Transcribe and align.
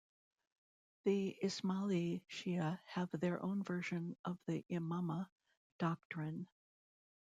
The 1.05 1.37
Ismaili 1.43 2.23
Shia 2.27 2.79
have 2.85 3.09
their 3.11 3.39
own 3.43 3.61
version 3.61 4.15
of 4.25 4.39
the 4.47 4.65
Imamah 4.71 5.27
doctrine. 5.77 6.47